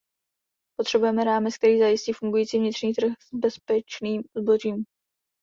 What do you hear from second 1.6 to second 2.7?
zajistí fungující